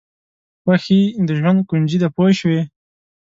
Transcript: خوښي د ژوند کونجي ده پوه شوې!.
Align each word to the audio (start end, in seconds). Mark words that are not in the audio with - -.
خوښي 0.63 1.01
د 1.27 1.29
ژوند 1.39 1.59
کونجي 1.69 1.97
ده 2.03 2.07
پوه 2.15 2.31
شوې!. 2.39 2.61